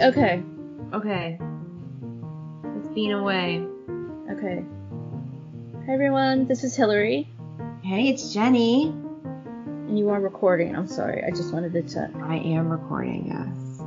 [0.00, 0.42] Okay.
[0.92, 1.38] Okay.
[2.76, 3.66] It's been away.
[4.30, 4.64] Okay.
[5.86, 7.28] Hi everyone, this is Hillary,
[7.82, 8.88] Hey, it's Jenny.
[8.90, 10.76] and you are recording.
[10.76, 12.10] I'm sorry, I just wanted to check.
[12.22, 13.82] I am recording, yes.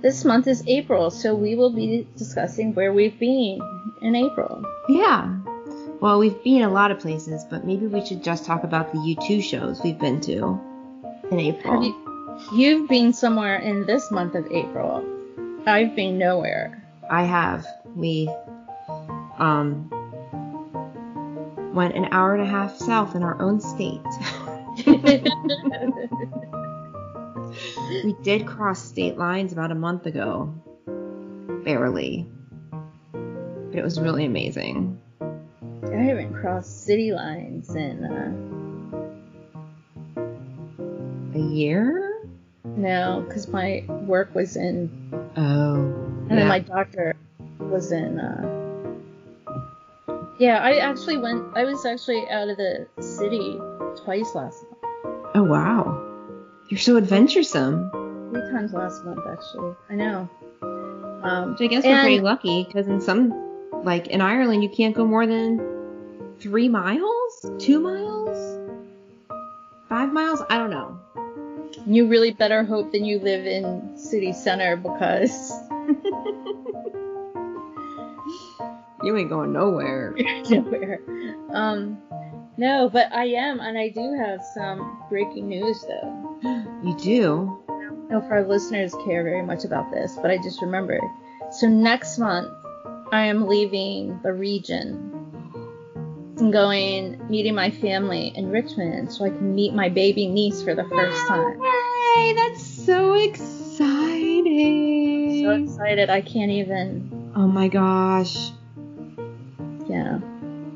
[0.00, 3.58] This month is April, so we will be discussing where we've been
[4.00, 4.64] in April.
[4.88, 5.36] Yeah.
[6.00, 8.98] Well, we've been a lot of places, but maybe we should just talk about the
[8.98, 10.58] U2 shows we've been to
[11.32, 11.74] in April.
[11.74, 15.04] Have you, you've been somewhere in this month of April.
[15.66, 16.82] I've been nowhere.
[17.10, 17.66] I have.
[17.94, 18.28] We
[19.38, 19.90] um
[21.74, 24.00] went an hour and a half south in our own state.
[28.04, 30.54] we did cross state lines about a month ago.
[31.64, 32.26] Barely.
[33.12, 35.00] But it was really amazing.
[35.20, 38.54] I haven't crossed city lines in uh,
[41.34, 42.13] A year?
[42.76, 44.90] No, because my work was in,
[45.36, 45.74] Oh.
[46.28, 47.14] and then my doctor
[47.58, 48.18] was in.
[48.18, 48.60] Uh,
[50.38, 51.44] yeah, I actually went.
[51.56, 53.58] I was actually out of the city
[54.04, 55.26] twice last month.
[55.34, 56.00] Oh wow.
[56.68, 57.90] You're so adventuresome.
[58.32, 59.74] Three times last month, actually.
[59.90, 60.28] I know.
[61.22, 63.32] Um, Which I guess we're pretty lucky because in some,
[63.84, 68.58] like in Ireland, you can't go more than three miles, two miles,
[69.88, 70.42] five miles.
[70.50, 70.93] I don't know.
[71.86, 75.52] You really better hope that you live in city center because
[79.04, 80.16] You ain't going nowhere.
[80.50, 80.98] nowhere.
[81.52, 81.98] Um,
[82.56, 86.38] no, but I am, and I do have some breaking news though.
[86.82, 87.64] You do.
[87.68, 91.02] I don't know if our listeners care very much about this, but I just remembered.
[91.50, 92.48] So next month,
[93.12, 95.13] I am leaving the region.
[96.38, 100.74] I'm going meeting my family in Richmond so I can meet my baby niece for
[100.74, 101.60] the first time.
[102.16, 103.84] Hey, that's so exciting.
[105.44, 107.32] So excited, I can't even.
[107.36, 108.50] oh my gosh.
[109.88, 110.18] Yeah.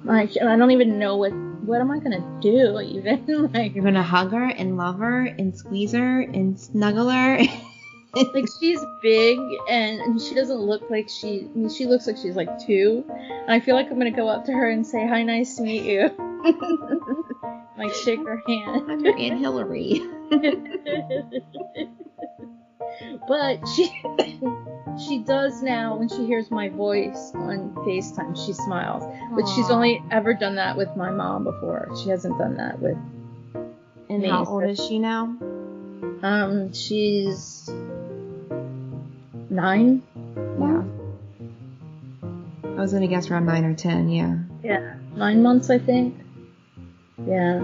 [0.05, 4.03] Like I don't even know what what am I gonna do even like You're gonna
[4.03, 7.41] hug her and love her and squeeze her and snuggle her.
[8.35, 12.17] like she's big and, and she doesn't look like she I mean, she looks like
[12.17, 13.05] she's like two.
[13.09, 15.63] And I feel like I'm gonna go up to her and say hi nice to
[15.63, 16.11] meet you.
[17.79, 18.91] Like shake her hand.
[18.91, 20.03] I'm your Aunt Hillary.
[23.29, 23.89] but she
[25.07, 29.05] she does now when she hears my voice on FaceTime she smiles.
[29.31, 31.89] But she's only ever done that with my mom before.
[32.03, 32.99] She hasn't done that with
[34.11, 35.37] And me, how old is she now?
[36.23, 37.71] Um, she's
[39.51, 40.03] nine.
[40.61, 40.83] Yeah.
[42.77, 44.09] I was gonna guess around nine or ten.
[44.09, 44.37] Yeah.
[44.63, 46.15] Yeah, nine months, I think.
[47.27, 47.61] Yeah.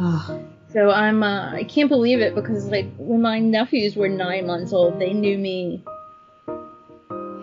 [0.00, 4.46] Oh, So I'm, uh, I can't believe it because like when my nephews were nine
[4.46, 5.84] months old, they knew me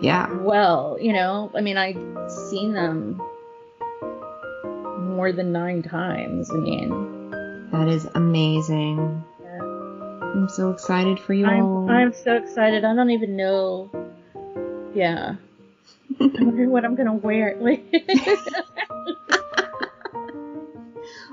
[0.00, 0.32] yeah.
[0.40, 0.98] well.
[1.00, 1.96] You know, I mean, I'd
[2.50, 3.22] seen them
[4.98, 6.50] more than nine times.
[6.50, 7.30] I mean,
[7.70, 9.24] That is amazing.
[10.34, 11.88] I'm so excited for you all.
[11.88, 12.84] I'm, I'm so excited.
[12.84, 13.90] I don't even know.
[14.94, 15.36] Yeah.
[16.20, 17.56] I wonder what I'm gonna wear.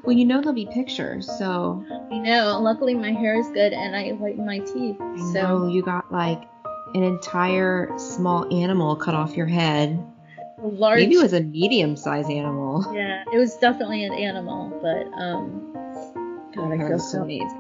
[0.04, 2.60] well, you know there'll be pictures, so I know.
[2.62, 4.98] Luckily, my hair is good, and I whiten my teeth.
[5.00, 6.44] I so know you got like
[6.96, 10.04] an entire small animal cut off your head.
[10.62, 11.00] large.
[11.00, 12.86] Maybe it was a medium-sized animal.
[12.94, 15.74] Yeah, it was definitely an animal, but um,
[16.56, 17.22] God, I feel so.
[17.24, 17.59] amazing.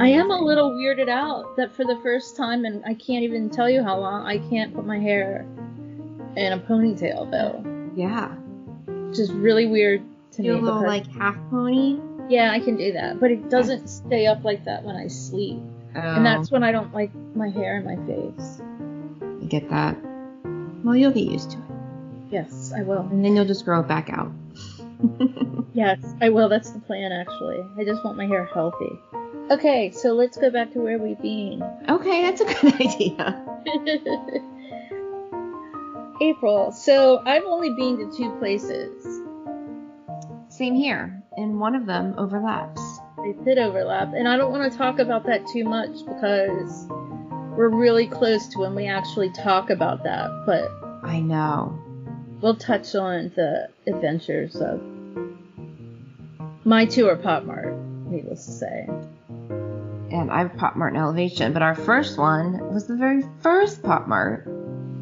[0.00, 0.42] I am a mm.
[0.42, 3.98] little weirded out that for the first time, and I can't even tell you how
[3.98, 5.44] long, I can't put my hair
[6.36, 7.64] in a ponytail though,
[7.96, 8.28] Yeah.
[9.08, 10.60] which is really weird to Do a me.
[10.60, 11.98] little like half pony.
[12.28, 15.58] yeah, I can do that, but it doesn't stay up like that when I sleep,
[15.94, 16.52] and that's oh.
[16.52, 18.60] when I don't like my hair in my face.
[19.42, 19.96] I get that.
[20.84, 21.64] Well, you'll get used to it,
[22.30, 23.02] Yes, I will.
[23.10, 24.30] and then you'll just grow it back out.
[25.74, 26.50] Yes, I will.
[26.50, 27.58] That's the plan, actually.
[27.78, 29.00] I just want my hair healthy.
[29.52, 31.62] Okay, so let's go back to where we've been.
[31.88, 33.38] okay, that's a good idea.
[36.22, 36.72] April.
[36.72, 39.04] So I've only been to two places.
[40.48, 42.80] Same here, and one of them overlaps.
[43.24, 46.86] They did overlap, and I don't want to talk about that too much because
[47.56, 50.30] we're really close to when we actually talk about that.
[50.46, 50.70] But
[51.06, 51.78] I know.
[52.40, 54.80] we'll touch on the adventures of
[56.64, 57.76] my two are Pop Mart,
[58.06, 58.88] needless to say.
[60.10, 64.06] And I've Pop Mart in Elevation, but our first one was the very first Pop
[64.08, 64.44] Mart,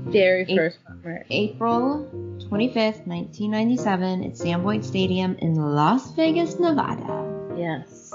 [0.06, 1.26] Very Eight- first Pop Mart.
[1.30, 2.06] April
[2.48, 7.26] 25th, 1997, at Sam Boyd Stadium in Las Vegas, Nevada.
[7.56, 8.12] Yes.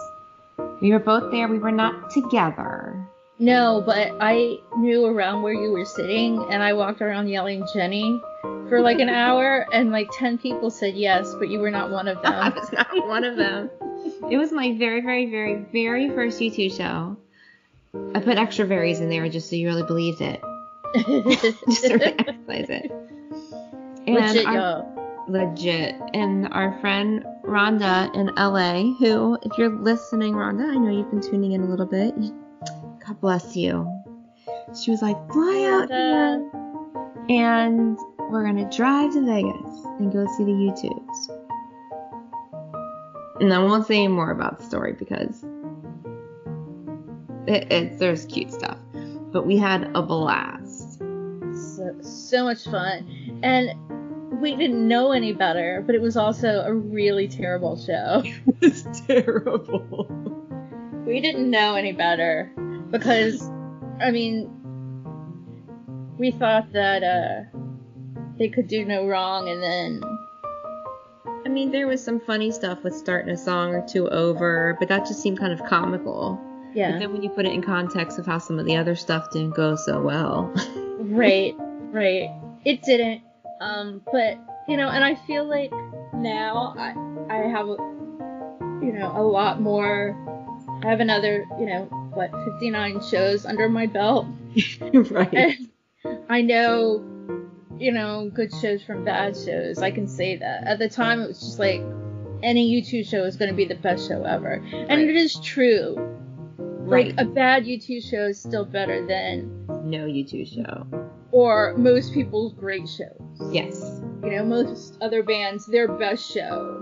[0.82, 1.48] We were both there.
[1.48, 2.96] We were not together.
[3.40, 8.22] No, but I knew around where you were sitting, and I walked around yelling Jenny
[8.70, 12.08] for like an hour, and like 10 people said yes, but you were not one
[12.08, 12.34] of them.
[12.34, 13.70] I was not one of them.
[14.30, 17.18] It was my very, very, very, very first U2 show.
[18.16, 20.42] I put extra varies in there just so you really believed it.
[20.96, 22.92] just to really emphasize it.
[24.08, 25.26] And Legit, our- yo.
[25.28, 25.96] legit.
[26.14, 31.22] And our friend Rhonda in LA, who, if you're listening, Rhonda, I know you've been
[31.22, 32.14] tuning in a little bit.
[33.06, 33.88] God bless you.
[34.82, 36.52] She was like, fly out here,
[37.30, 37.98] and
[38.32, 41.35] we're gonna drive to Vegas and go see the U2s.
[43.40, 45.44] And I won't say any more about the story because
[47.48, 48.78] it, it, there's cute stuff.
[49.32, 51.00] But we had a blast.
[51.00, 53.40] So, so much fun.
[53.44, 53.72] And
[54.42, 58.24] we didn't know any better, but it was also a really terrible show.
[58.62, 60.08] It was terrible.
[61.06, 62.52] We didn't know any better
[62.90, 63.50] because,
[64.02, 64.50] I mean,
[66.18, 67.58] we thought that uh,
[68.38, 70.02] they could do no wrong, and then
[71.46, 74.88] I mean, there was some funny stuff with starting a song or two over, but
[74.90, 76.42] that just seemed kind of comical.
[76.74, 78.96] But yeah, then when you put it in context of how some of the other
[78.96, 80.52] stuff didn't go so well.
[81.00, 81.56] right,
[81.92, 82.30] right.
[82.66, 83.22] It didn't.
[83.62, 85.72] Um, but you know, and I feel like
[86.16, 86.96] now I
[87.30, 90.18] I have you know a lot more.
[90.84, 91.84] I have another you know
[92.16, 94.26] what 59 shows under my belt.
[94.94, 95.34] right.
[95.34, 95.70] And
[96.30, 97.00] I know,
[97.80, 99.80] you know, good shows from bad shows.
[99.80, 100.64] I can say that.
[100.66, 101.82] At the time, it was just like
[102.44, 105.00] any U2 show is going to be the best show ever, and Right.
[105.00, 105.96] it is true.
[106.58, 107.16] Right.
[107.18, 110.86] Like a bad U2 show is still better than, no U2 show.
[111.32, 113.20] or most people's great shows.
[113.52, 114.02] Yes.
[114.24, 116.82] You know, most other bands, their best show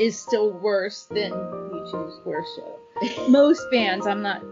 [0.00, 3.26] is still worse than U2's worst show.
[3.28, 4.42] most bands, I'm not.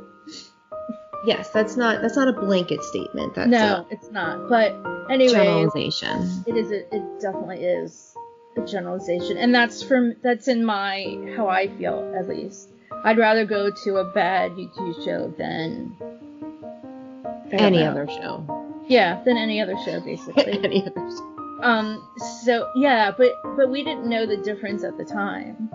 [1.25, 3.35] Yes, that's not that's not a blanket statement.
[3.35, 4.49] That's no, it's not.
[4.49, 6.44] But a anyway, generalization.
[6.47, 6.70] It is.
[6.70, 8.14] A, it definitely is
[8.56, 12.70] a generalization, and that's from that's in my how I feel at least.
[13.05, 15.94] I'd rather go to a bad U2 show than
[17.53, 17.91] Any know.
[17.91, 18.82] other show.
[18.88, 20.44] Yeah, than any other show basically.
[20.64, 21.61] Any other show.
[21.62, 22.08] um.
[22.44, 25.69] So yeah, but but we didn't know the difference at the time.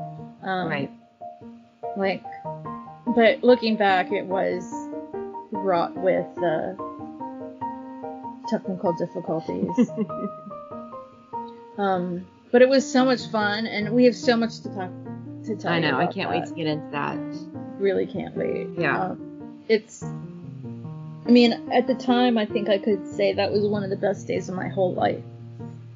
[0.43, 0.91] Um, Right.
[1.97, 2.23] Like,
[3.15, 4.63] but looking back, it was
[5.51, 6.73] wrought with uh,
[8.51, 9.89] technical difficulties.
[11.77, 14.91] Um, but it was so much fun, and we have so much to talk
[15.45, 15.97] to tell I know.
[15.97, 17.17] I can't wait to get into that.
[17.79, 18.67] Really can't wait.
[18.77, 19.01] Yeah.
[19.01, 20.03] Um, it's.
[20.03, 23.95] I mean, at the time, I think I could say that was one of the
[23.95, 25.23] best days of my whole life.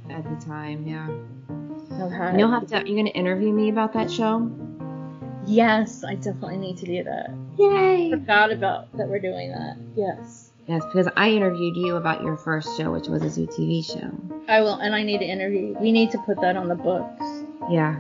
[0.09, 1.09] At the time, yeah.
[1.09, 2.83] And you'll have to.
[2.87, 4.49] You're gonna interview me about that show.
[5.45, 7.31] Yes, I definitely need to do that.
[7.57, 8.11] Yay!
[8.11, 9.77] Forgot about that we're doing that.
[9.95, 13.85] Yes, Yes, because I interviewed you about your first show, which was a Zoo TV
[13.85, 14.09] show.
[14.47, 15.75] I will, and I need to interview.
[15.79, 17.23] We need to put that on the books.
[17.69, 17.95] Yeah.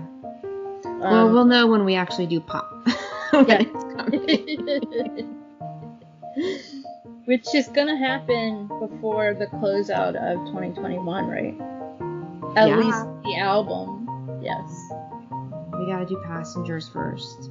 [0.83, 2.71] well, Um, we'll know when we actually do pop.
[3.33, 3.63] Yeah.
[7.25, 11.55] Which is gonna happen before the closeout of 2021, right?
[12.57, 12.77] At Yeah.
[12.77, 14.07] least the album.
[14.41, 14.69] Yes.
[15.77, 17.49] we gotta do passengers first.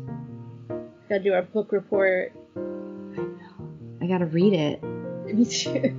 [1.09, 2.33] Gotta do our book report.
[2.57, 3.99] I know.
[4.01, 4.83] I gotta read it.
[5.33, 5.95] Me too.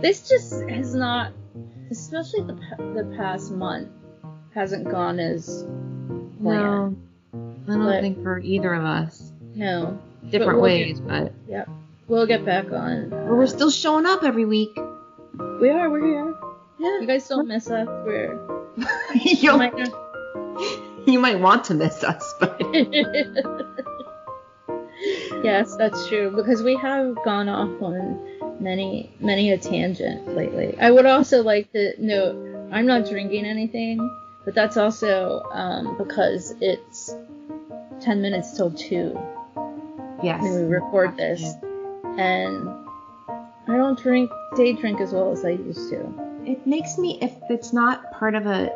[0.00, 1.32] This just has not,
[1.90, 2.54] especially the
[2.94, 3.88] the past month,
[4.54, 5.64] hasn't gone as
[6.42, 6.42] planned.
[6.42, 6.94] No,
[7.32, 9.32] I don't But- think for either of us.
[9.54, 9.98] No.
[10.30, 11.68] Different we'll ways, but Yep.
[12.08, 13.10] We'll get back on.
[13.10, 14.74] but we're still showing up every week.
[15.60, 15.88] We are.
[15.90, 16.34] We're here.
[16.78, 17.00] Yeah.
[17.00, 17.86] You guys don't miss us.
[18.04, 18.38] We're.
[19.14, 22.58] you, might not- you might want to miss us, but
[25.44, 28.18] yes, that's true because we have gone off on
[28.60, 30.76] many many a tangent lately.
[30.80, 33.98] I would also like to note I'm not drinking anything,
[34.44, 37.14] but that's also um, because it's
[38.00, 39.18] 10 minutes till 2
[40.22, 40.42] yes.
[40.42, 41.42] when we record this,
[42.18, 42.68] and
[43.68, 46.00] I don't drink day drink as well as I used to.
[46.44, 48.70] It makes me if it's not part of a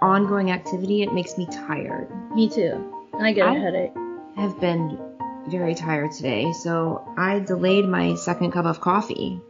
[0.00, 2.08] ongoing activity, it makes me tired.
[2.34, 3.92] Me too, and I get a I- headache.
[4.36, 5.09] I have been
[5.48, 9.40] very tired today, so I delayed my second cup of coffee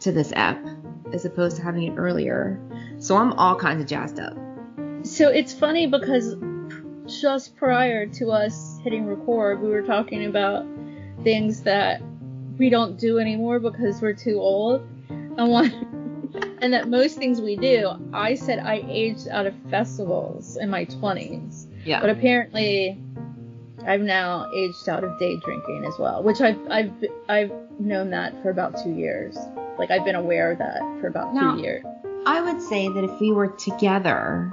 [0.00, 0.64] to this app
[1.12, 2.60] as opposed to having it earlier.
[2.98, 4.36] So I'm all kinds of jazzed up.
[5.02, 6.36] So it's funny because
[7.06, 10.66] just prior to us hitting record, we were talking about
[11.22, 12.02] things that
[12.58, 14.86] we don't do anymore because we're too old.
[15.08, 20.56] And one, and that most things we do, I said I aged out of festivals
[20.56, 21.66] in my 20s.
[21.84, 22.00] Yeah.
[22.00, 23.00] But apparently,
[23.86, 26.92] I've now aged out of day drinking as well, which I've I've
[27.28, 29.36] I've known that for about two years.
[29.78, 31.84] Like I've been aware of that for about Now- two years.
[32.26, 34.50] I would say that if we were together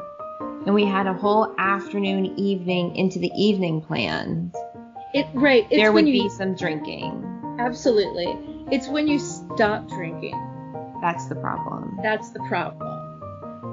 [0.66, 4.54] and we had a whole afternoon, evening into the evening planned,
[5.16, 5.66] It right.
[5.72, 7.24] It's there would you be some drinking.
[7.60, 8.38] absolutely.
[8.72, 10.40] It's when you stop drinking.
[11.02, 11.98] That's the problem.
[12.04, 12.93] That's the problem.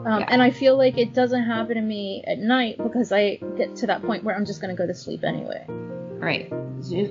[0.06, 0.26] Um, Yeah.
[0.30, 3.86] And I feel like it doesn't happen to me at night because I get to
[3.88, 5.64] that point where I'm just gonna go to sleep anyway.
[5.68, 6.52] Right.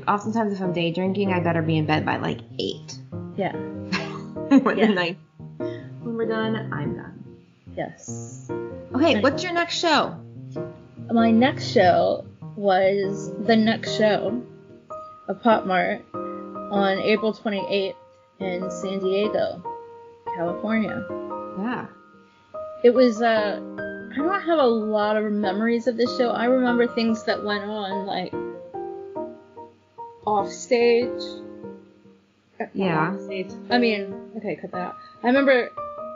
[0.07, 2.97] Oftentimes, if I'm day drinking, I better be in bed by like eight.
[3.35, 3.51] Yeah.
[4.49, 4.87] when Yeah.
[4.87, 5.17] the night,
[5.57, 7.23] when we're done, I'm done.
[7.77, 8.47] Yes.
[8.95, 9.23] Okay, Nice.
[9.23, 10.15] what's your next show?
[11.11, 14.41] My next show was the next show
[15.27, 17.93] of Pop Mart on April 28th
[18.39, 19.63] in San Diego,
[20.35, 21.05] California.
[21.59, 21.85] Yeah.
[22.83, 23.59] It was uh
[24.11, 26.29] I don't have a lot of memories of this show.
[26.29, 28.33] I remember things that went on like
[30.25, 31.21] off stage.
[32.73, 33.11] Yeah.
[33.13, 33.51] off stage.
[33.69, 34.95] I mean, okay, cut that out.
[35.23, 35.69] I remember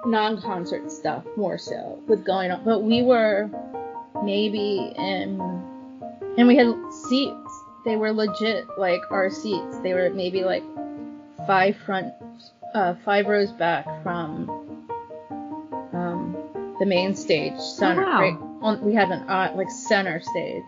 [0.05, 3.50] non-concert stuff more so with going on, but we were
[4.24, 5.39] maybe in
[6.38, 6.74] and we had
[7.08, 7.63] seats.
[7.86, 9.77] They were legit like our seats.
[9.79, 10.63] They were maybe like
[11.46, 12.13] five front
[12.74, 14.73] uh five rows back from
[16.80, 18.20] the main stage center wow.
[18.22, 20.63] right on, we had an uh, like center stage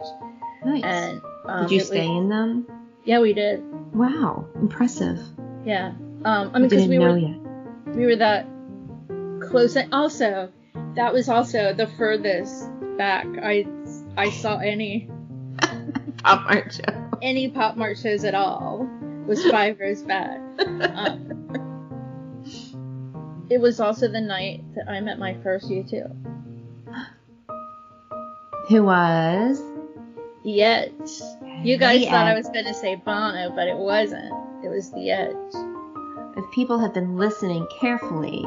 [0.66, 0.84] Nice.
[0.84, 2.68] and um, Did you it was- stay in them?
[3.04, 5.20] yeah we did Wow, impressive.
[5.66, 5.94] yeah
[6.26, 7.38] um i mean because we were yet.
[7.96, 8.46] we were that
[9.50, 10.50] close and also
[10.96, 13.66] that was also the furthest back i
[14.18, 15.10] i saw any
[16.24, 17.10] Pop Mart show.
[17.22, 18.88] any pop mart shows at all
[19.28, 21.35] was five rows back um,
[23.50, 26.12] it was also the night that i met my first u2
[28.70, 29.62] Who was?
[30.44, 30.92] yet
[31.64, 34.34] you guys The thought i was going to say bono but it wasn't.
[34.64, 35.54] It was the edge
[36.38, 38.44] If people have been listening carefully,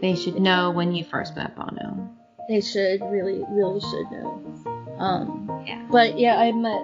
[0.00, 2.08] they should know when you first met Bono.
[2.48, 4.40] they should really really should know.
[4.98, 5.84] Um Yeah.
[5.90, 6.82] but yeah i met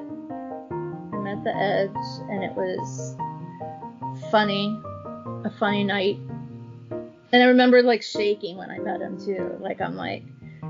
[1.13, 3.17] i met the edge and it was
[4.31, 4.79] funny.
[5.45, 6.19] A funny night
[7.37, 10.23] and i remember like shaking when i met him too like i'm like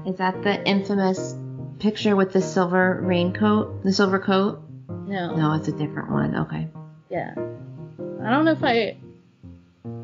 [0.05, 1.37] Is that the infamous
[1.79, 4.61] picture with the silver raincoat, the silver coat?
[4.89, 6.35] no No, it's a different one.
[6.35, 6.67] Okay.
[7.09, 7.33] yeah
[8.25, 8.97] i don't know if i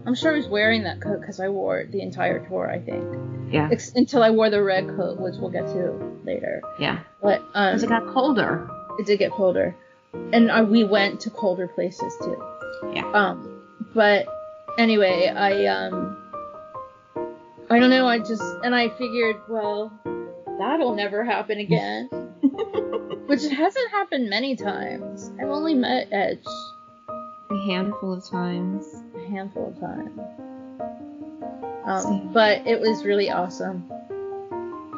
[0.06, 2.78] i'm sure i was wearing that coat because i wore it the entire tour i
[2.78, 3.04] think
[3.52, 3.68] Yeah.
[3.72, 5.90] Ex- until i wore the red coat which we'll get to
[6.24, 7.00] later Yeah.
[7.20, 8.68] but um it got colder.
[9.00, 9.74] it did get colder
[10.32, 12.38] and uh, we went to colder places too
[12.94, 13.10] Yeah.
[13.12, 13.36] um
[13.94, 14.26] but
[14.78, 16.18] anyway i um
[17.72, 19.92] i don't know i just and i figured well
[20.58, 22.08] that'll never happen again.
[23.26, 25.30] Which hasn't happened many times.
[25.40, 26.44] I've only met edge.
[27.50, 28.86] A handful of times.
[29.16, 30.20] a handful of times.
[31.84, 33.90] Um but it was really awesome.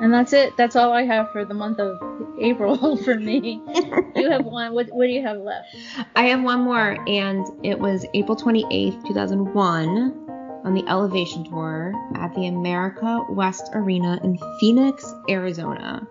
[0.01, 0.57] And that's it.
[0.57, 1.97] That's all i have for the month of
[2.41, 3.61] april for me.
[4.17, 5.75] You have one what, what do you have left?
[6.15, 10.24] I have one more, and it was April 28th, 2001,
[10.65, 16.07] on the Elevation Tour at the America West Arena in Phoenix, Arizona.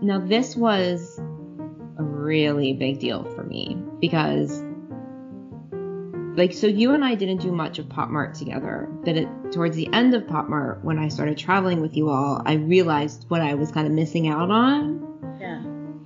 [0.00, 1.18] Now, this was
[1.98, 4.62] a really big deal for me because,
[6.36, 9.76] like, so you and I didn't do much of Pop Mart together, but it, towards
[9.76, 13.42] the end of Pop Mart, when I started traveling with you all, I realized what
[13.42, 15.62] I was kind of missing out on yeah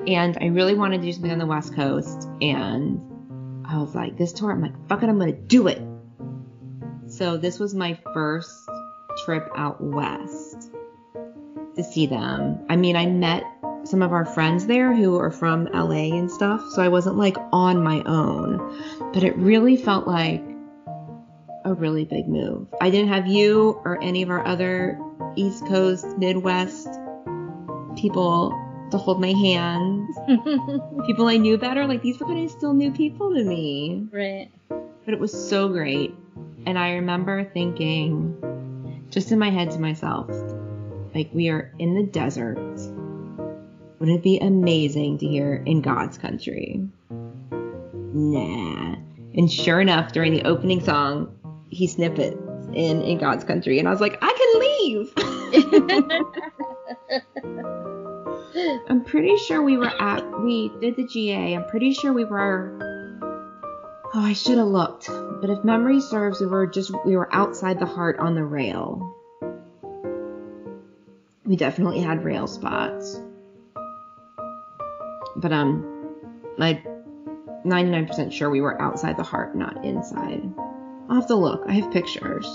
[0.07, 3.01] and I really wanted to do something on the West Coast, and
[3.65, 5.81] I was like, this tour, I'm like, fuck it, I'm gonna do it.
[7.13, 8.51] So this was my first
[9.25, 10.71] trip out west
[11.77, 12.65] to see them.
[12.71, 13.45] I mean, I met
[13.85, 17.37] some of our friends there who are from LA and stuff, so I wasn't like
[17.53, 20.43] on my own, but it really felt like
[21.67, 22.67] a really big move.
[22.81, 24.99] I didn't have you or any of our other
[25.37, 26.89] East Coast, Midwest
[27.95, 28.59] people
[28.91, 30.09] to hold my hand
[31.07, 31.87] people I knew better.
[31.87, 34.07] Like these were kind of still new people to me.
[34.11, 34.51] right
[35.05, 36.15] But it was so great.
[36.67, 40.31] And I remember thinking, just in my head to myself,
[41.15, 42.59] like we are in the desert.
[43.99, 46.89] Wouldn't it be amazing to hear in God's country?
[47.11, 48.97] Nah.
[49.35, 51.35] And sure enough, during the opening song,
[51.71, 52.37] he snippets
[52.75, 55.13] in in God's country, and I was like, I can leave.
[58.89, 61.55] I'm pretty sure we were at we did the GA.
[61.55, 62.77] I'm pretty sure we were
[64.15, 65.09] Oh, I should have looked.
[65.43, 69.13] But if memory serves, we were just we were outside the heart on the rail.
[71.45, 73.21] We definitely had rail spots.
[75.35, 76.15] But um
[76.59, 76.85] like
[77.65, 80.49] 99% sure we were outside the heart, not inside.
[81.09, 81.65] I'll have to look.
[81.67, 82.47] I have pictures.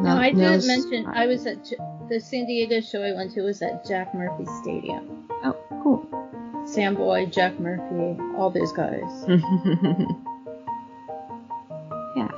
[0.00, 1.62] No, I didn't mention I was at
[2.08, 5.28] the San Diego show I went to was at Jack Murphy Stadium.
[5.44, 6.64] Oh, cool.
[6.64, 9.26] Sam Boyd, Jack Murphy, all those guys.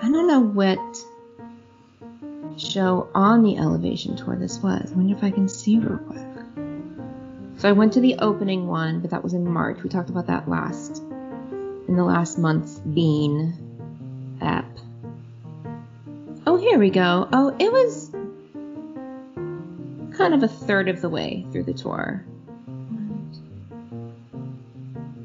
[0.07, 0.79] I don't know what
[2.57, 4.93] show on the Elevation tour this was.
[4.93, 6.23] I wonder if I can see real quick.
[7.57, 9.83] So I went to the opening one, but that was in March.
[9.83, 11.03] We talked about that last
[11.89, 14.79] in the last month's Bean app.
[16.47, 17.29] Oh, here we go.
[17.33, 18.13] Oh, it was
[20.17, 22.25] kind of a third of the way through the tour.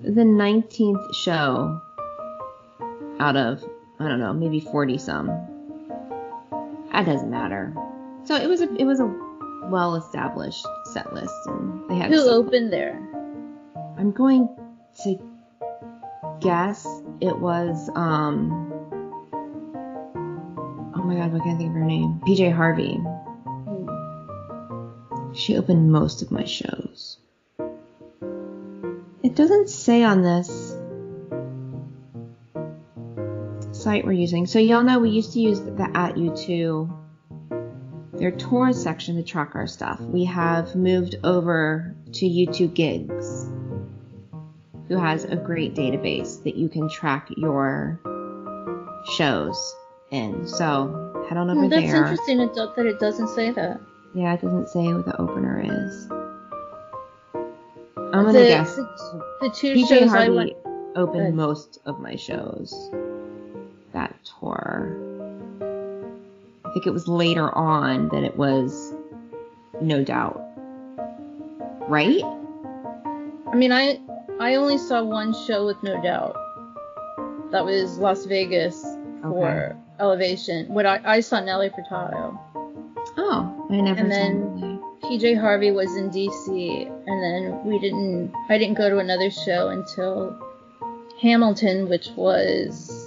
[0.02, 1.80] The 19th show
[3.20, 3.64] out of,
[4.02, 5.28] I don't know, maybe 40 some.
[6.92, 7.74] That doesn't matter.
[8.24, 9.06] So it was a it was a
[9.70, 12.96] well established set list and they had Who opened there?
[13.98, 14.50] I'm going
[15.04, 15.20] to
[16.40, 16.86] guess
[17.20, 18.72] it was um
[20.96, 22.20] oh my god, I can't think of her name.
[22.26, 23.00] PJ Harvey.
[25.34, 27.18] She opened most of my shows.
[29.24, 30.50] It doesn't say on this
[33.82, 34.46] site we're using.
[34.46, 37.02] So y'all know we used to use the at U2
[38.22, 40.00] their tour section to track our stuff.
[40.00, 43.48] We have moved over to U2 Gigs,
[44.88, 48.00] who has a great database that you can track your
[49.14, 49.76] shows
[50.12, 50.48] in.
[50.48, 52.02] So head on oh, over well, that's there.
[52.02, 52.38] That's interesting
[52.76, 53.82] that it doesn't say that.
[54.14, 56.08] Yeah, it doesn't say who the opener is.
[58.14, 58.76] I'm gonna the, guess.
[58.76, 60.54] The, the two PJ shows Harvey I went.
[60.96, 62.92] opened most of my shows
[63.94, 64.98] that tour.
[66.66, 68.94] I think it was later on that it was
[69.82, 70.42] no doubt.
[71.88, 72.24] Right?
[73.52, 74.00] I mean, I
[74.40, 76.36] I only saw one show with no doubt.
[77.52, 78.82] That was Las Vegas
[79.22, 79.78] for okay.
[80.00, 80.68] Elevation.
[80.74, 82.40] What I, I saw Nelly Furtado.
[83.18, 84.00] Oh, I never.
[84.00, 88.34] And then PJ Harvey was in DC, and then we didn't.
[88.50, 90.40] I didn't go to another show until
[91.22, 93.01] Hamilton, which was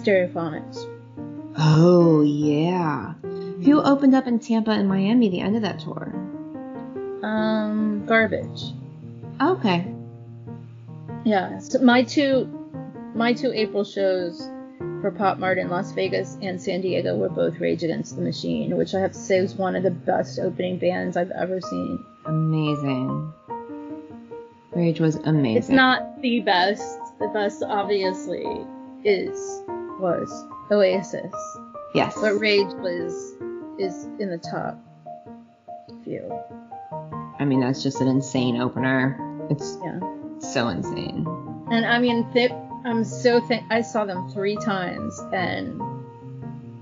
[0.00, 0.86] Stereophonics.
[1.56, 3.14] Oh yeah.
[3.64, 6.12] Who opened up in Tampa and Miami the end of that tour?
[7.22, 8.72] Um, Garbage.
[9.40, 9.86] Okay.
[11.24, 11.58] Yeah.
[11.58, 12.48] So my two,
[13.14, 14.48] my two April shows
[15.00, 18.76] for Pop Mart in Las Vegas and San Diego were both Rage Against the Machine,
[18.76, 22.04] which I have to say was one of the best opening bands I've ever seen.
[22.26, 23.32] Amazing.
[24.72, 25.56] Rage was amazing.
[25.56, 26.98] It's not the best.
[27.18, 28.46] The best, obviously,
[29.04, 29.62] is
[30.00, 31.34] was Oasis.
[31.94, 32.14] Yes.
[32.20, 33.12] But Rage was
[33.78, 34.78] is in the top
[36.04, 36.30] few.
[37.38, 39.18] I mean, that's just an insane opener.
[39.50, 40.00] It's yeah.
[40.38, 41.26] so insane.
[41.70, 42.50] And I mean, they,
[42.84, 43.40] I'm so.
[43.70, 45.80] I saw them three times, and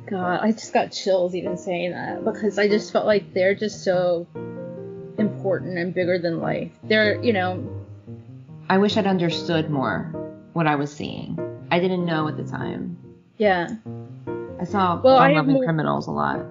[0.06, 3.84] God, I just got chills even saying that because I just felt like they're just
[3.84, 4.26] so
[5.18, 6.72] important and bigger than life.
[6.84, 7.74] They're, you know.
[8.70, 10.12] I wish I'd understood more
[10.52, 11.38] what I was seeing.
[11.70, 12.98] I didn't know at the time.
[13.38, 13.68] Yeah.
[14.60, 15.64] I saw well, I Loving more...
[15.64, 16.44] Criminals a lot.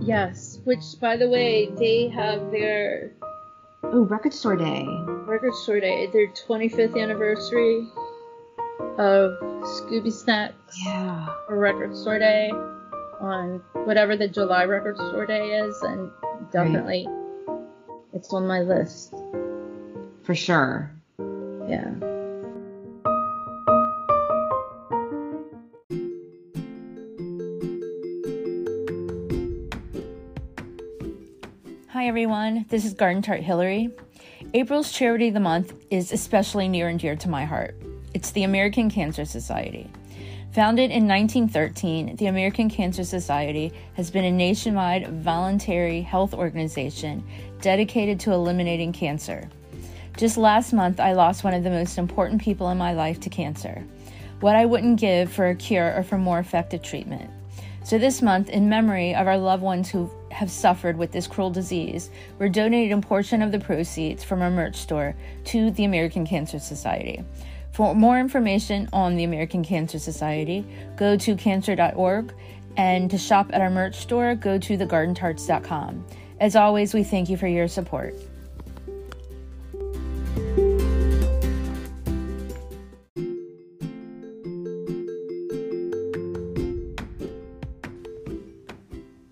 [0.00, 3.12] Yes, which by the way, they have their
[3.84, 4.86] Oh, Record Store Day.
[5.06, 7.88] Record Store Day, their 25th anniversary
[8.96, 10.54] of Scooby Snacks.
[10.84, 11.26] Yeah.
[11.46, 12.50] For Record Store Day
[13.20, 16.10] on whatever the July Record Store Day is, and
[16.50, 17.60] definitely right.
[18.14, 19.14] it's on my list.
[20.22, 20.90] For sure.
[21.68, 21.94] Yeah.
[32.02, 33.88] Hi everyone, this is Garden Tart Hillary.
[34.54, 37.76] April's Charity of the Month is especially near and dear to my heart.
[38.12, 39.88] It's the American Cancer Society.
[40.50, 47.24] Founded in 1913, the American Cancer Society has been a nationwide voluntary health organization
[47.60, 49.48] dedicated to eliminating cancer.
[50.16, 53.30] Just last month, I lost one of the most important people in my life to
[53.30, 53.86] cancer.
[54.40, 57.30] What I wouldn't give for a cure or for more effective treatment.
[57.84, 61.50] So, this month, in memory of our loved ones who have suffered with this cruel
[61.50, 65.14] disease, we're donating a portion of the proceeds from our merch store
[65.46, 67.24] to the American Cancer Society.
[67.72, 70.64] For more information on the American Cancer Society,
[70.96, 72.32] go to cancer.org,
[72.76, 76.06] and to shop at our merch store, go to thegardentarts.com.
[76.40, 78.14] As always, we thank you for your support.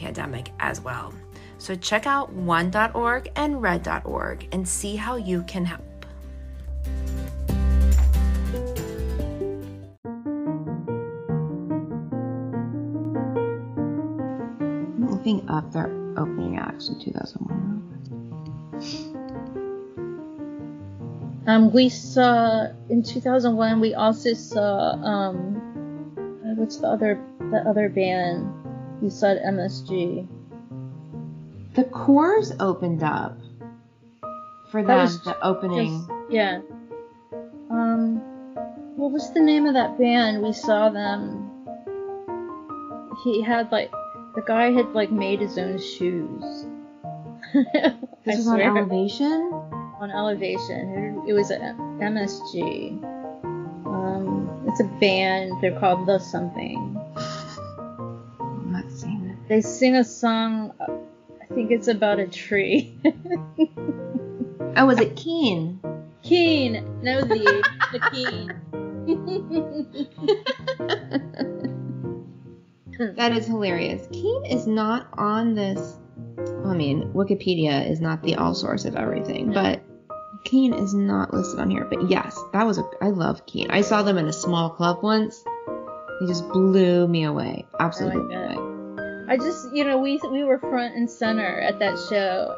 [0.00, 1.12] pandemic as well.
[1.58, 5.84] So check out one.org and red.org and see how you can help.
[15.10, 17.60] Looking up their opening acts in 2001.
[21.46, 23.80] Um, we saw in 2001.
[23.80, 25.60] We also saw um,
[26.56, 28.59] what's the other the other band?
[29.00, 30.26] We said MSG.
[31.74, 33.38] The Corrs opened up
[34.70, 35.08] for them.
[35.24, 36.06] The opening.
[36.06, 36.60] Just, yeah.
[37.70, 38.16] Um,
[38.96, 40.42] what was the name of that band?
[40.42, 41.46] We saw them.
[43.24, 43.90] He had like
[44.34, 46.66] the guy had like made his own shoes.
[48.24, 49.52] this was on Elevation.
[50.00, 53.02] On Elevation, it was MSG.
[53.86, 55.52] Um, it's a band.
[55.60, 56.99] They're called The Something.
[59.50, 62.94] They sing a song I think it's about a tree.
[64.76, 65.80] oh, was it Keane?
[66.22, 67.02] Keane.
[67.02, 68.54] No, the the Keane.
[73.16, 74.06] that is hilarious.
[74.12, 75.98] Keane is not on this.
[76.64, 79.82] I mean, Wikipedia is not the all source of everything, but
[80.44, 81.86] Keane is not listed on here.
[81.90, 82.84] But yes, that was a.
[83.02, 83.72] I love Keane.
[83.72, 85.42] I saw them in a small club once.
[86.20, 87.66] He just blew me away.
[87.80, 88.69] Absolutely oh blew me away.
[89.30, 92.56] I just, you know, we we were front and center at that show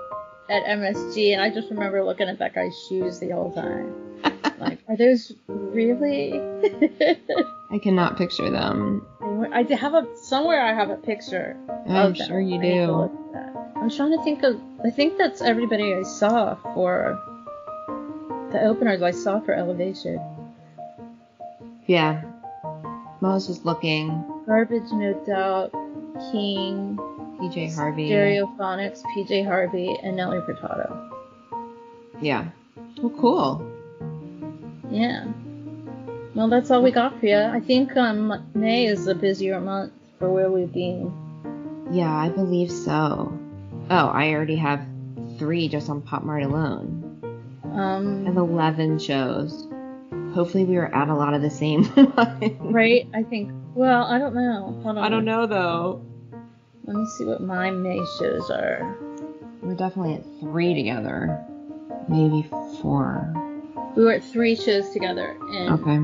[0.49, 3.93] at MSG, and I just remember looking at that guy's shoes the whole time.
[4.59, 6.33] like, are those really?
[7.71, 9.07] I cannot picture them.
[9.53, 10.63] I have a somewhere.
[10.63, 11.59] I have a picture.
[11.87, 13.11] I'm sure you do.
[13.77, 14.59] I'm trying to think of.
[14.83, 17.21] I think that's everybody I saw for
[18.51, 20.19] the openers I saw for Elevation.
[21.85, 22.23] Yeah.
[22.55, 24.09] I was just looking.
[24.47, 25.71] Garbage, no doubt.
[26.31, 26.97] Keane,
[27.41, 31.11] PJ Harvey, Stereophonics, PJ Harvey, and Nelly Furtado.
[32.21, 32.49] Yeah.
[32.99, 33.73] Well, cool.
[34.91, 35.27] Yeah.
[36.35, 37.37] Well, that's all we got for you.
[37.37, 41.13] I think um, May is a busier month for where we've been.
[41.91, 43.39] Yeah, I believe so.
[43.91, 44.87] Oh, I already have
[45.39, 47.09] three just on Pop Mart alone.
[47.75, 49.69] Um, I have 11 shows.
[50.35, 51.93] Hopefully, we were at a lot of the same.
[52.61, 53.07] right?
[53.13, 54.81] I think well, I don't know.
[54.83, 55.05] Hold on.
[55.05, 56.05] I don't know though.
[56.85, 58.97] Let me see what my May shows are.
[59.63, 61.45] We're definitely at three together.
[62.09, 62.43] Maybe
[62.81, 63.33] four.
[63.97, 65.99] We were at three shows together in okay.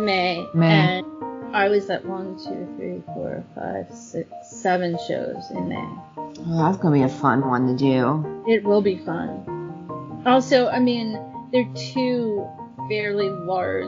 [0.00, 0.46] May.
[0.54, 0.98] May.
[0.98, 1.06] And
[1.54, 5.88] I was at one, two, three, four, five, six, seven shows in May.
[6.16, 8.44] Oh, that's gonna be a fun one to do.
[8.46, 10.22] It will be fun.
[10.26, 11.18] Also, I mean,
[11.52, 12.46] they're two
[12.88, 13.86] fairly large,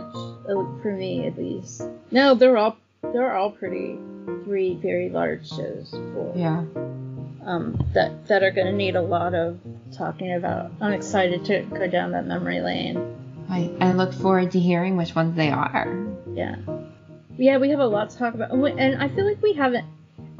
[0.48, 1.83] uh, for me at least.
[2.11, 2.76] No, they're all
[3.12, 3.99] they're all pretty
[4.45, 6.64] three very large shows for yeah
[7.45, 9.59] um that that are going to need a lot of
[9.92, 10.71] talking about.
[10.81, 13.47] I'm excited to go down that memory lane.
[13.49, 16.07] I I look forward to hearing which ones they are.
[16.35, 16.57] Yeah.
[17.38, 19.87] Yeah, we have a lot to talk about, and I feel like we haven't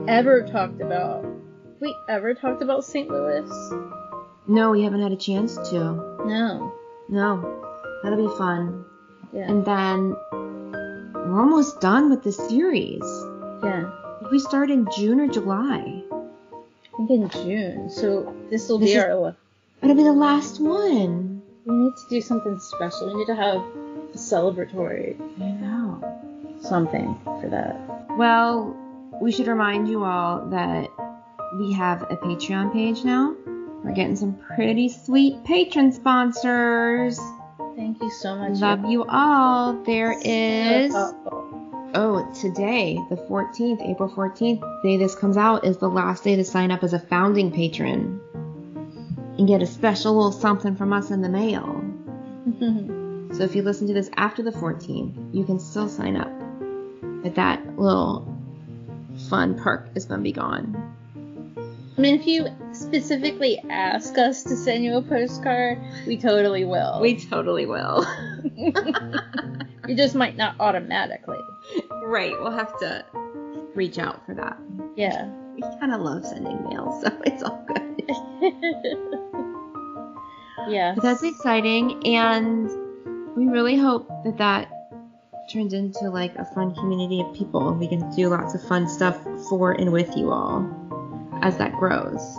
[0.09, 1.24] ever talked about.
[1.79, 3.09] We ever talked about St.
[3.09, 3.50] Louis?
[4.48, 5.79] No, we haven't had a chance to.
[6.24, 6.72] No.
[7.11, 7.62] No.
[8.02, 8.87] That'll be fun.
[9.33, 9.50] Yeah.
[9.50, 10.16] And then
[11.32, 13.02] we're almost done with the series.
[13.62, 13.90] Yeah.
[14.30, 16.02] We start in June or July.
[16.98, 17.90] I think in June.
[17.90, 19.36] So this will be is, our.
[19.82, 21.42] It'll be the last one.
[21.64, 23.08] We need to do something special.
[23.08, 25.20] We need to have a celebratory.
[25.40, 26.56] I know.
[26.60, 27.76] Something for that.
[28.16, 28.76] Well,
[29.20, 30.88] we should remind you all that
[31.58, 33.34] we have a Patreon page now.
[33.84, 37.20] We're getting some pretty sweet patron sponsors.
[37.76, 38.58] Thank you so much.
[38.58, 39.74] Love you all.
[39.84, 40.94] There is.
[41.94, 46.44] Oh, today, the 14th, April 14th, day this comes out, is the last day to
[46.44, 48.20] sign up as a founding patron
[49.38, 51.84] and get a special little something from us in the mail.
[53.36, 56.32] so if you listen to this after the 14th, you can still sign up.
[57.22, 58.26] But that little
[59.28, 60.94] fun perk is going to be gone.
[61.96, 67.00] I mean, if you specifically ask us to send you a postcard, we totally will.
[67.00, 68.06] We totally will.
[68.56, 71.38] you just might not automatically.
[72.04, 72.32] Right.
[72.40, 73.04] We'll have to
[73.74, 74.56] reach out for that.
[74.96, 75.28] Yeah.
[75.54, 77.82] We kind of love sending mail, so it's all good.
[80.68, 80.94] Yeah.
[80.94, 82.68] But that's exciting, and
[83.36, 84.68] we really hope that that
[85.52, 88.88] turns into like a fun community of people, and we can do lots of fun
[88.88, 89.16] stuff
[89.48, 90.68] for and with you all
[91.42, 92.36] as that grows.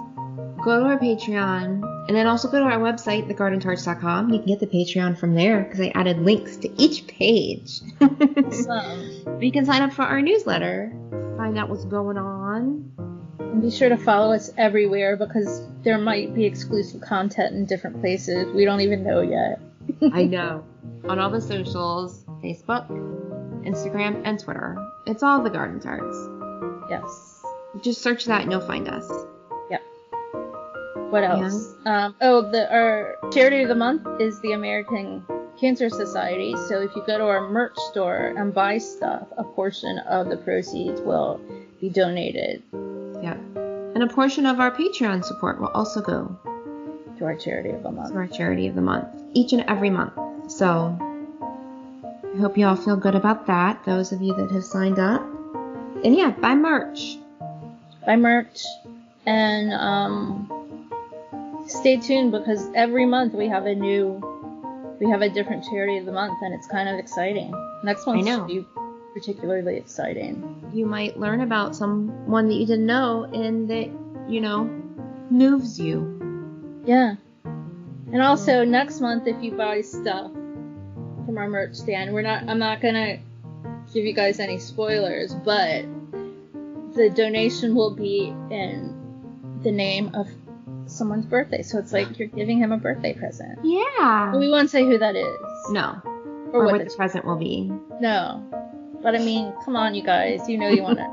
[0.64, 4.30] Go to our Patreon, and then also go to our website, thegardentarts.com.
[4.30, 7.82] You can get the Patreon from there because I added links to each page.
[8.02, 9.40] Awesome.
[9.42, 10.92] you can sign up for our newsletter,
[11.38, 12.92] find out what's going on.
[13.40, 18.02] And be sure to follow us everywhere because there might be exclusive content in different
[18.02, 18.52] places.
[18.54, 19.60] We don't even know yet.
[20.14, 20.66] I know.
[21.06, 22.90] On all the socials, Facebook,
[23.64, 24.78] Instagram, and Twitter.
[25.06, 26.18] It's all the Garden Tarts.
[26.90, 27.44] Yes.
[27.82, 29.10] Just search that and you'll find us.
[31.10, 31.74] What else?
[31.86, 35.24] Um, oh, the our charity of the month is the American
[35.60, 36.54] Cancer Society.
[36.68, 40.38] So if you go to our merch store and buy stuff, a portion of the
[40.38, 41.40] proceeds will
[41.80, 42.64] be donated
[43.22, 43.38] Yeah.
[43.96, 46.38] And a portion of our Patreon support will also go
[47.18, 48.12] to our charity of the month.
[48.12, 50.14] to our charity of the month, each and every month.
[50.52, 50.96] So
[52.36, 55.22] I hope you all feel good about that, those of you that have signed up.
[56.04, 57.18] And yeah, buy merch.
[58.06, 58.62] Buy merch
[59.26, 60.57] and um,
[61.68, 64.22] stay tuned because every month we have a new,
[65.00, 67.54] we have a different charity of the month, and it's kind of exciting.
[67.84, 68.66] Next one should be
[69.14, 70.70] particularly exciting.
[70.74, 73.90] You might learn about someone that you didn't know and that,
[74.30, 74.66] you know,
[75.30, 76.82] moves you.
[76.86, 77.16] Yeah.
[77.44, 82.48] And also next month, if you buy stuff from our merch stand, we're not.
[82.48, 83.20] I'm not gonna
[83.94, 85.84] give you guys any spoilers, but
[86.94, 90.30] the donation will be in the name of
[90.88, 91.62] someone's birthday.
[91.62, 93.60] So it's like you're giving him a birthday present.
[93.64, 94.30] Yeah.
[94.32, 95.38] But we won't say who that is
[95.70, 96.02] No.
[96.06, 96.74] or, Or what.
[96.80, 97.72] what the present will be.
[98.02, 98.44] no.
[99.04, 100.50] But I mean, come on, you guys.
[100.50, 101.08] You know you want to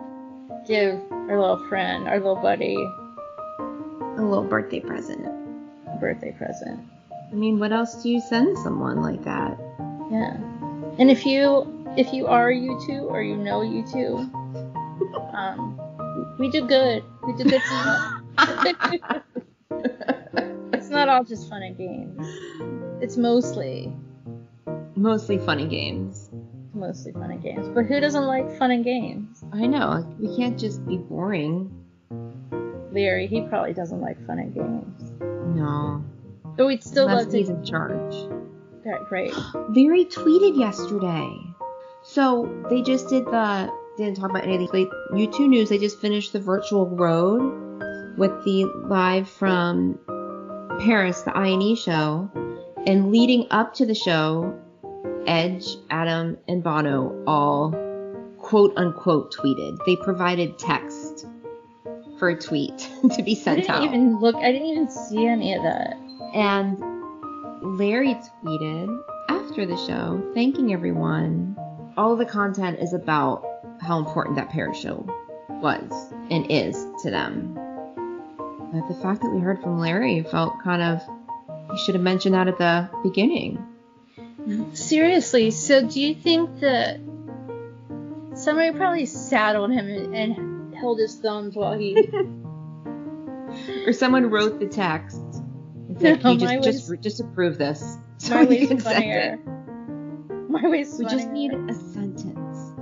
[0.67, 5.27] give our little friend, our little buddy, A little birthday present.
[5.27, 6.81] a birthday present.
[7.31, 9.59] I mean, what else do you send someone like that?
[10.11, 10.35] Yeah.
[10.99, 14.17] And if you if you are you two or you know you two,
[15.35, 15.79] um,
[16.39, 17.05] we do good.
[17.27, 17.95] We do good for you.
[18.39, 19.25] It's
[20.95, 22.27] not all just fun and games.
[23.03, 23.93] It's mostly
[24.97, 26.31] Mostly funny games.
[26.73, 27.69] mostly fun and games.
[27.75, 29.45] But who doesn't like fun and games?
[29.53, 30.07] I know.
[30.21, 31.71] We can't just be boring.
[32.93, 35.13] Larry, he probably doesn't like fun and games.
[35.57, 36.05] No.
[36.57, 37.39] But we'd still Unless love to.
[37.39, 38.15] he's in charge.
[38.85, 39.33] Right, right.
[39.75, 41.29] Larry tweeted yesterday.
[42.05, 44.69] So they just did the didn't talk about anything.
[44.73, 44.85] They
[45.17, 45.69] U2 News.
[45.71, 49.99] They just finished the virtual road with the live from
[50.81, 52.31] Paris, the I&E show,
[52.87, 54.59] and leading up to the show,
[55.27, 57.71] Edge, Adam, and Bono all
[58.39, 59.79] quote unquote tweeted.
[59.87, 61.27] They provided text
[62.19, 62.79] for a tweet
[63.15, 63.79] to be sent out.
[63.79, 63.95] I didn't out.
[63.95, 64.37] even look.
[64.37, 65.97] I didn't even see any of that.
[66.35, 66.79] And
[67.79, 71.57] Larry tweeted after the show, thanking everyone.
[71.97, 73.45] All the content is about
[73.81, 75.07] how important that Paris show
[75.49, 77.57] was and is to them.
[78.75, 81.01] But the fact that we heard from Larry felt kind of.
[81.71, 83.65] You should have mentioned that at the beginning.
[84.73, 86.99] Seriously, so do you think that
[88.35, 91.95] somebody probably sat on him and, and held his thumbs while he
[93.87, 97.57] Or someone wrote the text and said, No, "Can you my just, just, just approve
[97.59, 97.97] this.
[98.19, 99.39] So my we way's funnier.
[100.49, 102.73] My way's We just need a sentence.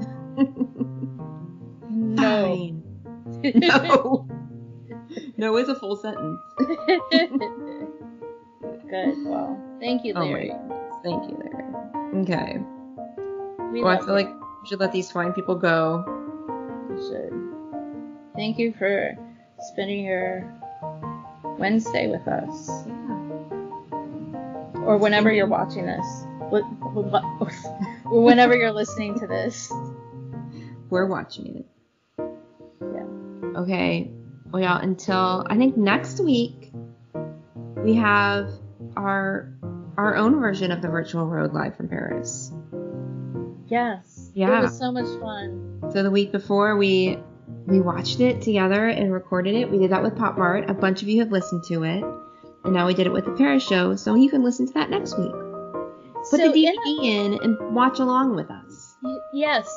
[1.91, 2.47] no.
[2.47, 2.83] Fine.
[3.55, 4.29] No.
[5.43, 6.41] No is a full sentence.
[8.89, 9.15] Good.
[9.27, 10.49] Well, thank you, Oh Larry.
[10.51, 10.95] goodness.
[11.03, 11.65] Thank you, Larry.
[12.23, 12.59] Okay.
[13.73, 14.27] we Well, I feel you.
[14.27, 14.29] like
[14.63, 16.05] we should let these fine people go.
[16.91, 17.33] You should.
[18.37, 19.17] Thank you for
[19.73, 20.45] spending your
[21.59, 22.95] Wednesday with us, Yeah.
[24.85, 26.07] or whenever you're watching this,
[26.53, 29.73] Wh- wh- or whenever you're listening to this.
[30.91, 31.67] We're watching it.
[32.81, 33.07] Yeah.
[33.61, 34.11] Okay.
[34.55, 36.73] Oh, well, yeah, until I think next week
[37.77, 38.51] we have
[38.97, 39.49] our
[39.97, 42.53] our own version of the virtual road live from Paris.
[43.67, 44.31] Yes.
[44.35, 44.59] Yeah.
[44.59, 45.83] It was so much fun.
[45.93, 47.19] So the week before we
[47.67, 49.71] we watched it together and recorded it.
[49.71, 50.69] We did that with Pop Mart.
[50.69, 52.05] A bunch of you have listened to it.
[52.65, 54.91] And now we did it with the Paris show, so you can listen to that
[54.91, 55.33] next week.
[55.33, 58.95] Put so the in DVD in and watch along with us.
[59.03, 59.69] Y- Yes.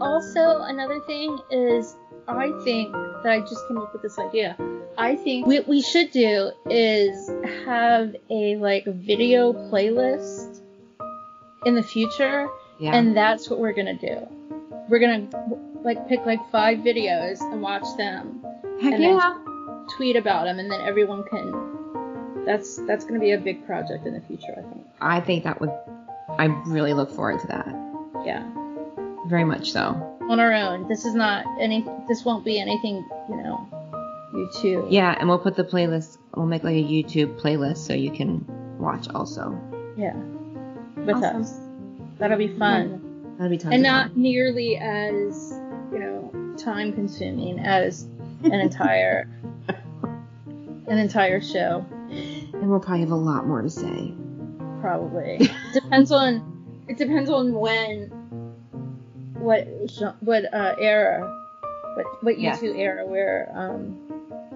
[0.00, 4.56] Also, another thing is, I think that I just came up with this idea.
[4.96, 7.30] I think what we should do is
[7.64, 10.60] have a like video playlist
[11.66, 12.94] in the future, Yeah.
[12.96, 14.26] and that's what we're gonna do.
[14.88, 15.28] We're gonna
[15.84, 18.44] like pick like five videos and watch them,
[18.80, 19.38] Heck and then- yeah.
[19.96, 24.14] tweet about them, and then everyone can that's that's to be a big project in
[24.14, 24.54] the future.
[24.56, 24.86] I think.
[25.00, 25.70] I think that would.
[26.38, 27.66] I really look forward to that.
[28.24, 28.42] Yeah.
[29.26, 30.16] Very much so.
[30.30, 30.88] On our own.
[30.88, 31.84] This is not any.
[32.08, 32.96] This won't be anything.
[33.28, 33.68] You know.
[34.32, 34.88] YouTube.
[34.90, 36.18] Yeah, and we'll put the playlist.
[36.36, 38.44] We'll make like a YouTube playlist so you can
[38.78, 39.58] watch also.
[39.96, 40.14] Yeah.
[40.96, 41.42] With Awesome.
[41.42, 41.54] us.
[42.18, 43.34] That'll be fun.
[43.38, 44.20] That'd be tons and not fun.
[44.22, 45.52] nearly as
[45.92, 48.02] you know time consuming as
[48.44, 49.28] an entire
[50.88, 54.12] an entire show And we'll probably have a lot more to say.
[54.80, 58.10] probably depends on it depends on when
[59.48, 59.66] what
[60.20, 61.20] what uh era
[61.96, 62.60] what what Yes.
[62.60, 63.96] YouTube era we're um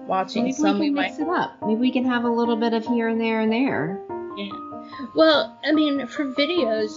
[0.07, 1.55] watching Maybe some we we can might mix it up.
[1.65, 3.99] Maybe we can have a little bit of here and there and there.
[4.37, 4.49] yeah
[5.15, 6.91] well I mean for videos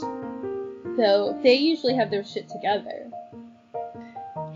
[0.96, 3.10] though they usually have their shit together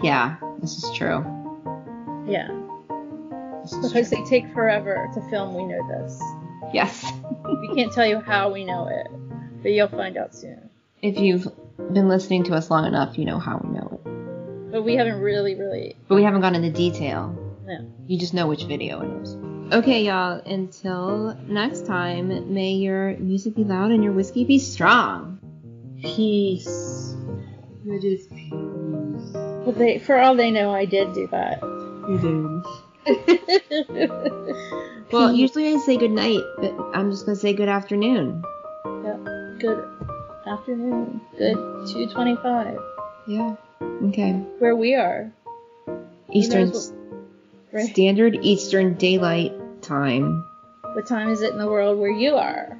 [0.03, 1.21] Yeah, this is true.
[2.27, 2.49] yeah
[3.63, 4.19] This because true.
[4.25, 6.21] they take forever to film we know this
[6.73, 7.05] Yes.
[7.61, 9.09] We can't tell you how we know it,
[9.63, 10.71] but you'll find out soon.
[11.03, 11.49] If you've
[11.93, 14.73] been listening to us long enough, you know how we know it.
[14.73, 15.97] But we haven't really, really.
[16.09, 17.37] But we haven't gone into detail.
[17.65, 17.91] No.
[18.07, 19.37] You just know which video it is.
[19.73, 20.41] Okay, y'all.
[20.47, 25.39] Until next time, may your music be loud and your whiskey be strong.
[26.03, 27.15] Peace.
[27.85, 31.61] You just Well, they, for all they know, I did do that.
[32.09, 32.47] You did.
[35.13, 38.45] Well, usually I say good night, but I'm just gonna say good afternoon.
[39.05, 39.25] Yep.
[39.59, 39.85] Good
[40.47, 41.21] afternoon.
[41.39, 42.79] Good 225.
[43.27, 43.57] Yeah.
[44.09, 44.33] Okay.
[44.59, 45.31] Where we are.
[46.33, 46.93] Eastern knows
[47.73, 47.89] Right.
[47.89, 50.45] Standard Eastern Daylight Time.
[50.95, 52.77] What time is it in the world where you are?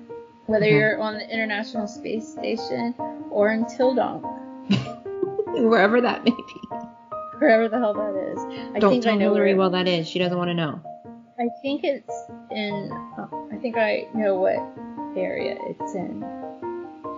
[0.47, 2.93] Whether you're on the International Space Station
[3.31, 4.21] or in Tildon,
[5.69, 6.77] Wherever that may be.
[7.39, 8.39] wherever the hell that is.
[8.75, 9.59] I Don't think tell I know Hillary where.
[9.59, 10.09] well that is.
[10.09, 10.81] She doesn't want to know.
[11.39, 12.13] I think it's
[12.51, 12.89] in.
[13.17, 14.59] Oh, I think I know what
[15.17, 16.21] area it's in.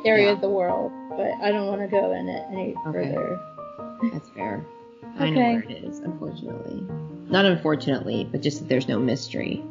[0.04, 0.32] Area Yeah.
[0.32, 3.12] of the world, but I don't want to go in it any Okay.
[3.14, 3.40] further.
[4.12, 4.64] That's fair.
[5.18, 6.82] I know where it is, unfortunately.
[7.28, 9.62] Not unfortunately, but just that there's no mystery.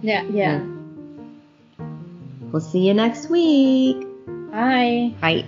[0.00, 0.64] Yeah, yeah.
[2.50, 3.96] We'll see you next week.
[4.50, 5.14] Bye.
[5.20, 5.44] Bye.